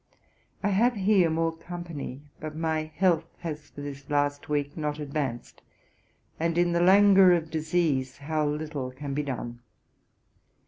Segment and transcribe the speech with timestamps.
[0.63, 5.61] I have here more company, but my health has for this last week not advanced;
[6.39, 9.59] and in the languor of disease how little can be done?